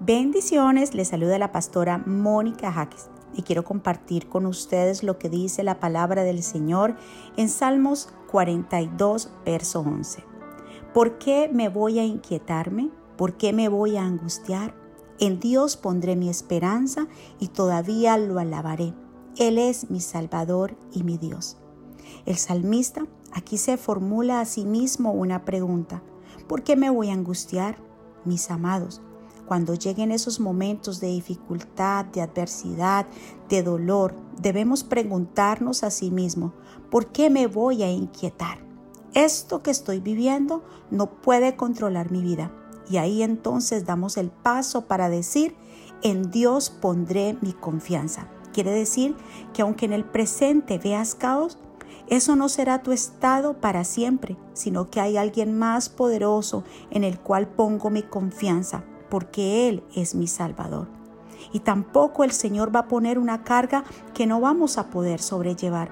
Bendiciones, 0.00 0.94
les 0.94 1.08
saluda 1.08 1.40
la 1.40 1.50
pastora 1.50 1.98
Mónica 1.98 2.70
Jaques 2.70 3.10
y 3.34 3.42
quiero 3.42 3.64
compartir 3.64 4.28
con 4.28 4.46
ustedes 4.46 5.02
lo 5.02 5.18
que 5.18 5.28
dice 5.28 5.64
la 5.64 5.80
palabra 5.80 6.22
del 6.22 6.44
Señor 6.44 6.94
en 7.36 7.48
Salmos 7.48 8.08
42, 8.30 9.32
verso 9.44 9.80
11. 9.80 10.22
¿Por 10.94 11.18
qué 11.18 11.50
me 11.52 11.68
voy 11.68 11.98
a 11.98 12.04
inquietarme? 12.04 12.90
¿Por 13.16 13.36
qué 13.36 13.52
me 13.52 13.68
voy 13.68 13.96
a 13.96 14.04
angustiar? 14.04 14.76
En 15.18 15.40
Dios 15.40 15.76
pondré 15.76 16.14
mi 16.14 16.28
esperanza 16.28 17.08
y 17.40 17.48
todavía 17.48 18.16
lo 18.18 18.38
alabaré. 18.38 18.94
Él 19.36 19.58
es 19.58 19.90
mi 19.90 19.98
Salvador 19.98 20.76
y 20.92 21.02
mi 21.02 21.18
Dios. 21.18 21.56
El 22.24 22.36
salmista 22.36 23.04
aquí 23.32 23.58
se 23.58 23.76
formula 23.76 24.40
a 24.40 24.44
sí 24.44 24.64
mismo 24.64 25.10
una 25.10 25.44
pregunta. 25.44 26.04
¿Por 26.46 26.62
qué 26.62 26.76
me 26.76 26.88
voy 26.88 27.10
a 27.10 27.14
angustiar? 27.14 27.78
Mis 28.24 28.50
amados, 28.50 29.02
cuando 29.48 29.74
lleguen 29.74 30.12
esos 30.12 30.40
momentos 30.40 31.00
de 31.00 31.08
dificultad, 31.08 32.04
de 32.04 32.20
adversidad, 32.20 33.06
de 33.48 33.62
dolor, 33.62 34.14
debemos 34.38 34.84
preguntarnos 34.84 35.82
a 35.82 35.90
sí 35.90 36.10
mismo, 36.10 36.52
¿por 36.90 37.06
qué 37.06 37.30
me 37.30 37.46
voy 37.46 37.82
a 37.82 37.90
inquietar? 37.90 38.58
Esto 39.14 39.62
que 39.62 39.70
estoy 39.70 40.00
viviendo 40.00 40.62
no 40.90 41.06
puede 41.06 41.56
controlar 41.56 42.12
mi 42.12 42.20
vida. 42.20 42.52
Y 42.90 42.98
ahí 42.98 43.22
entonces 43.22 43.86
damos 43.86 44.18
el 44.18 44.30
paso 44.30 44.82
para 44.82 45.08
decir, 45.08 45.56
en 46.02 46.30
Dios 46.30 46.68
pondré 46.68 47.38
mi 47.40 47.54
confianza. 47.54 48.28
Quiere 48.52 48.70
decir 48.70 49.16
que 49.54 49.62
aunque 49.62 49.86
en 49.86 49.94
el 49.94 50.04
presente 50.04 50.78
veas 50.78 51.14
caos, 51.14 51.56
eso 52.06 52.36
no 52.36 52.50
será 52.50 52.82
tu 52.82 52.92
estado 52.92 53.60
para 53.62 53.84
siempre, 53.84 54.36
sino 54.52 54.90
que 54.90 55.00
hay 55.00 55.16
alguien 55.16 55.58
más 55.58 55.88
poderoso 55.88 56.64
en 56.90 57.02
el 57.02 57.18
cual 57.18 57.48
pongo 57.48 57.88
mi 57.88 58.02
confianza 58.02 58.84
porque 59.08 59.68
Él 59.68 59.82
es 59.94 60.14
mi 60.14 60.26
Salvador. 60.26 60.88
Y 61.52 61.60
tampoco 61.60 62.24
el 62.24 62.32
Señor 62.32 62.74
va 62.74 62.80
a 62.80 62.88
poner 62.88 63.18
una 63.18 63.44
carga 63.44 63.84
que 64.14 64.26
no 64.26 64.40
vamos 64.40 64.78
a 64.78 64.90
poder 64.90 65.20
sobrellevar. 65.20 65.90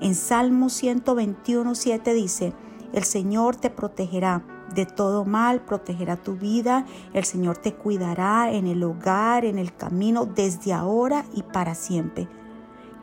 En 0.00 0.14
Salmo 0.14 0.68
121, 0.68 1.74
7 1.74 2.14
dice, 2.14 2.52
el 2.92 3.04
Señor 3.04 3.56
te 3.56 3.70
protegerá 3.70 4.42
de 4.74 4.86
todo 4.86 5.24
mal, 5.24 5.60
protegerá 5.60 6.16
tu 6.16 6.36
vida, 6.36 6.86
el 7.12 7.24
Señor 7.24 7.58
te 7.58 7.74
cuidará 7.74 8.50
en 8.50 8.66
el 8.66 8.82
hogar, 8.82 9.44
en 9.44 9.58
el 9.58 9.74
camino, 9.74 10.26
desde 10.26 10.72
ahora 10.72 11.24
y 11.34 11.42
para 11.42 11.74
siempre. 11.74 12.28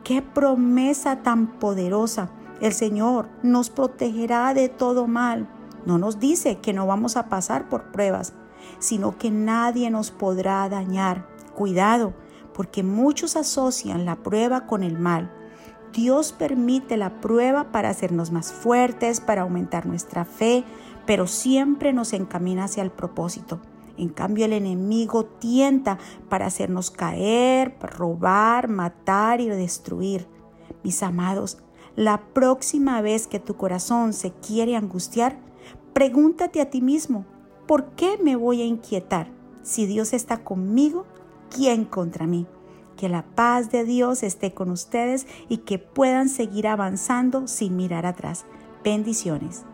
Qué 0.02 0.20
promesa 0.20 1.22
tan 1.22 1.58
poderosa. 1.58 2.30
El 2.60 2.72
Señor 2.72 3.28
nos 3.42 3.70
protegerá 3.70 4.52
de 4.52 4.68
todo 4.68 5.06
mal. 5.06 5.48
No 5.86 5.98
nos 5.98 6.18
dice 6.20 6.58
que 6.58 6.72
no 6.72 6.86
vamos 6.86 7.16
a 7.16 7.28
pasar 7.28 7.68
por 7.68 7.90
pruebas, 7.90 8.34
sino 8.78 9.18
que 9.18 9.30
nadie 9.30 9.90
nos 9.90 10.10
podrá 10.10 10.68
dañar. 10.68 11.28
Cuidado, 11.54 12.14
porque 12.52 12.82
muchos 12.82 13.36
asocian 13.36 14.04
la 14.04 14.16
prueba 14.16 14.66
con 14.66 14.82
el 14.82 14.98
mal. 14.98 15.32
Dios 15.92 16.32
permite 16.32 16.96
la 16.96 17.20
prueba 17.20 17.70
para 17.70 17.88
hacernos 17.88 18.32
más 18.32 18.52
fuertes, 18.52 19.20
para 19.20 19.42
aumentar 19.42 19.86
nuestra 19.86 20.24
fe, 20.24 20.64
pero 21.06 21.26
siempre 21.26 21.92
nos 21.92 22.12
encamina 22.12 22.64
hacia 22.64 22.82
el 22.82 22.90
propósito. 22.90 23.60
En 23.96 24.08
cambio, 24.08 24.44
el 24.46 24.52
enemigo 24.52 25.24
tienta 25.24 25.98
para 26.28 26.46
hacernos 26.46 26.90
caer, 26.90 27.76
robar, 27.80 28.68
matar 28.68 29.40
y 29.40 29.48
destruir. 29.48 30.26
Mis 30.82 31.02
amados, 31.02 31.58
la 31.94 32.20
próxima 32.34 33.00
vez 33.02 33.28
que 33.28 33.38
tu 33.38 33.56
corazón 33.56 34.12
se 34.12 34.32
quiere 34.32 34.74
angustiar, 34.74 35.38
pregúntate 35.92 36.60
a 36.60 36.70
ti 36.70 36.80
mismo, 36.80 37.24
¿Por 37.66 37.86
qué 37.92 38.18
me 38.22 38.36
voy 38.36 38.60
a 38.62 38.66
inquietar? 38.66 39.28
Si 39.62 39.86
Dios 39.86 40.12
está 40.12 40.44
conmigo, 40.44 41.06
¿quién 41.50 41.84
contra 41.84 42.26
mí? 42.26 42.46
Que 42.96 43.08
la 43.08 43.22
paz 43.22 43.70
de 43.70 43.84
Dios 43.84 44.22
esté 44.22 44.52
con 44.52 44.70
ustedes 44.70 45.26
y 45.48 45.58
que 45.58 45.78
puedan 45.78 46.28
seguir 46.28 46.68
avanzando 46.68 47.48
sin 47.48 47.76
mirar 47.76 48.04
atrás. 48.06 48.44
Bendiciones. 48.84 49.64